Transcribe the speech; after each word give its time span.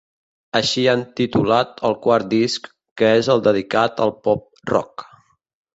Així 0.59 0.85
han 0.93 1.03
titulat 1.19 1.83
el 1.91 1.95
quart 2.07 2.27
disc, 2.33 2.71
que 3.03 3.13
és 3.21 3.33
el 3.35 3.47
dedicat 3.51 4.05
al 4.09 4.17
pop-rock. 4.29 5.11